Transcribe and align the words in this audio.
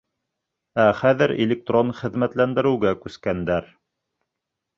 Ә 0.83 0.85
хәҙер 1.01 1.33
электрон 1.45 1.93
хеҙмәтләндереүгә 1.99 2.95
күскәндәр. 3.05 3.71